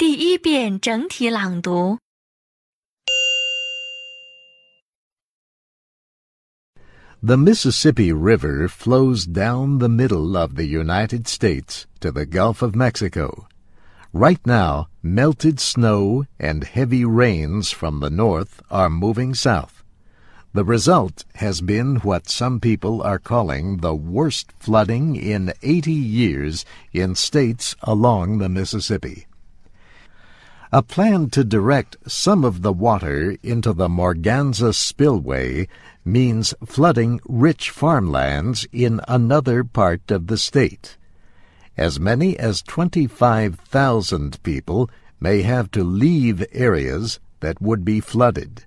[0.00, 1.98] 第一遍整体朗读。
[7.22, 12.76] The Mississippi River flows down the middle of the United States to the Gulf of
[12.76, 13.48] Mexico.
[14.12, 19.82] Right now, melted snow and heavy rains from the north are moving south.
[20.52, 26.66] The result has been what some people are calling the worst flooding in 80 years
[26.92, 29.26] in states along the Mississippi.
[30.73, 35.67] A plan to direct some of the water into the Morganza spillway
[36.05, 40.95] means flooding rich farmlands in another part of the state.
[41.75, 44.89] As many as 25,000 people
[45.19, 48.63] may have to leave areas that would be flooded.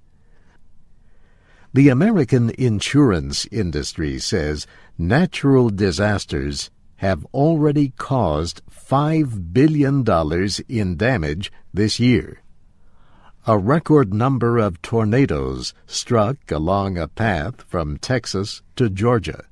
[1.73, 4.67] The American insurance industry says
[4.99, 10.05] natural disasters have already caused $5 billion
[10.69, 12.43] in damage this year.
[13.47, 19.45] A record number of tornadoes struck along a path from Texas to Georgia.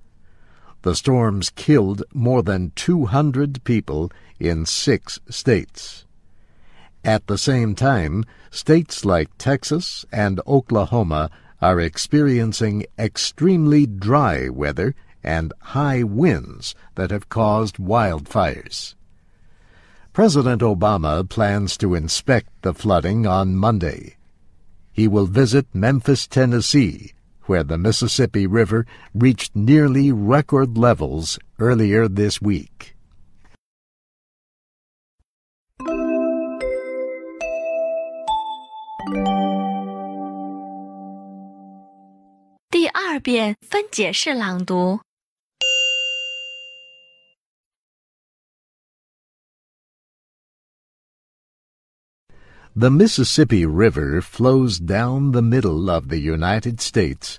[0.82, 6.06] The storms killed more than 200 people in six states.
[7.04, 15.52] At the same time, states like Texas and Oklahoma are experiencing extremely dry weather and
[15.60, 18.94] high winds that have caused wildfires.
[20.12, 24.16] President Obama plans to inspect the flooding on Monday.
[24.92, 27.12] He will visit Memphis, Tennessee,
[27.46, 32.94] where the Mississippi River reached nearly record levels earlier this week.
[52.74, 57.38] The Mississippi River flows down the middle of the United States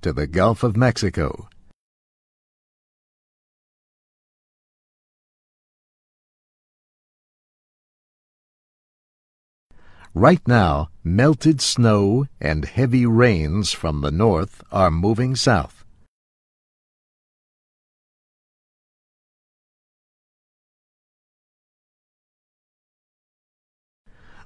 [0.00, 1.50] to the Gulf of Mexico.
[10.14, 15.79] Right now, melted snow and heavy rains from the north are moving south.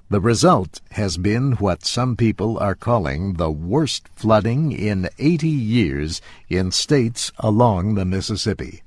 [0.07, 6.21] The result has been what some people are calling the worst flooding in 80 years
[6.47, 8.83] in states along the Mississippi.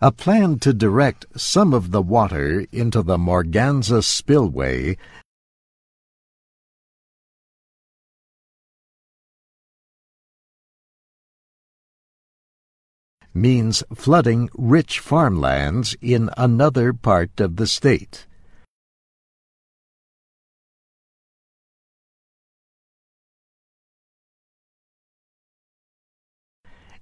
[0.00, 4.96] A plan to direct some of the water into the Morganza spillway
[13.34, 18.27] means flooding rich farmlands in another part of the state.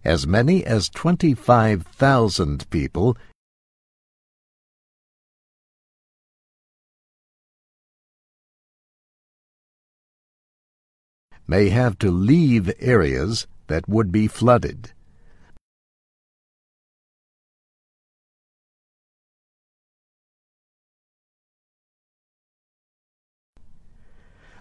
[0.07, 3.17] As many as 25,000 people
[11.49, 14.93] may have to leave areas that would be flooded.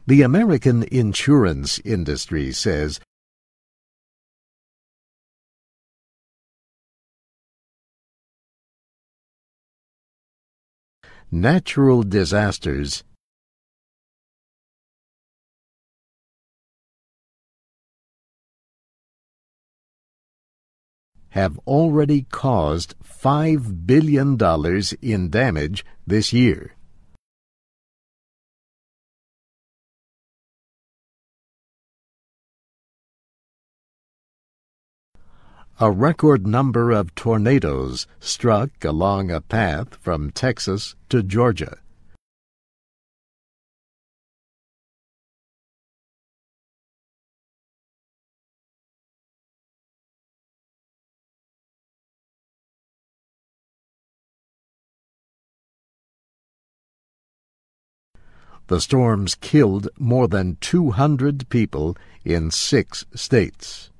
[0.07, 2.99] The American insurance industry says
[11.35, 13.03] natural disasters
[21.31, 24.37] have already caused $5 billion
[25.01, 26.74] in damage this year.
[35.77, 41.79] A record number of tornadoes struck along a path from Texas to Georgia.
[58.67, 63.91] The storms killed more than 200 people in six states.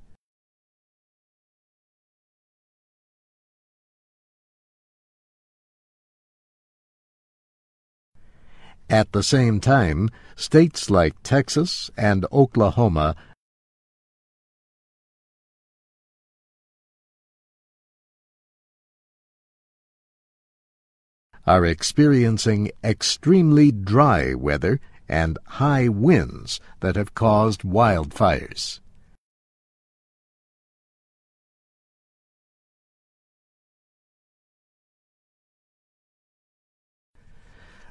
[8.90, 13.16] At the same time, states like Texas and Oklahoma
[21.48, 28.80] are experiencing extremely dry weather and high winds that have caused wildfires.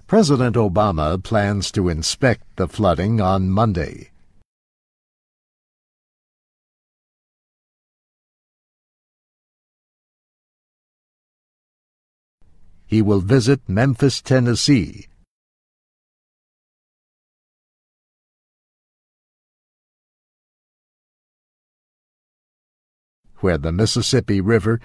[0.06, 4.10] President Obama plans to inspect the flooding on Monday.
[12.86, 15.06] He will visit Memphis, Tennessee,
[23.38, 24.80] where the Mississippi River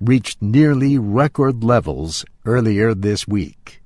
[0.00, 3.80] reached nearly record levels earlier this week.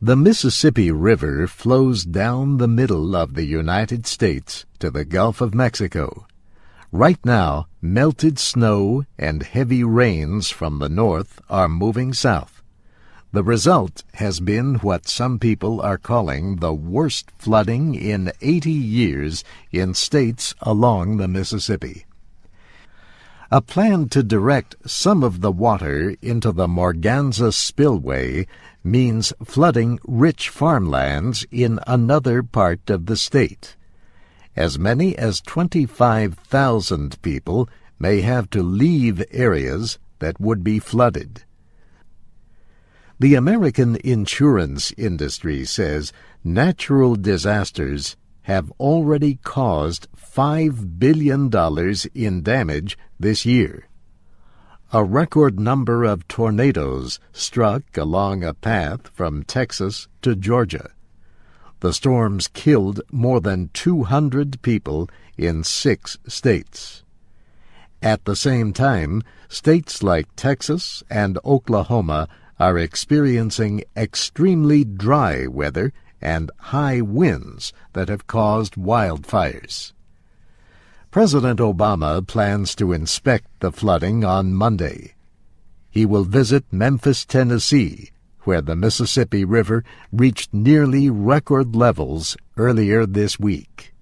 [0.00, 5.56] The Mississippi River flows down the middle of the United States to the Gulf of
[5.56, 6.24] Mexico.
[6.92, 12.62] Right now, melted snow and heavy rains from the north are moving south.
[13.32, 19.42] The result has been what some people are calling the worst flooding in 80 years
[19.72, 22.06] in states along the Mississippi.
[23.50, 28.46] A plan to direct some of the water into the Morganza spillway
[28.84, 33.74] means flooding rich farmlands in another part of the state.
[34.54, 41.44] As many as 25,000 people may have to leave areas that would be flooded.
[43.18, 46.12] The American insurance industry says
[46.44, 48.14] natural disasters
[48.48, 51.50] have already caused $5 billion
[52.14, 53.86] in damage this year.
[54.90, 60.88] A record number of tornadoes struck along a path from Texas to Georgia.
[61.80, 67.04] The storms killed more than 200 people in six states.
[68.00, 76.50] At the same time, states like Texas and Oklahoma are experiencing extremely dry weather and
[76.58, 79.92] high winds that have caused wildfires.
[81.10, 85.14] President Obama plans to inspect the flooding on Monday.
[85.90, 88.10] He will visit Memphis, Tennessee,
[88.42, 93.92] where the Mississippi River reached nearly record levels earlier this week.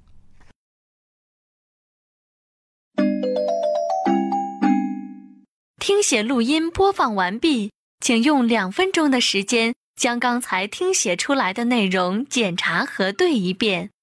[9.96, 13.95] 将刚才听写出来的内容检查核对一遍。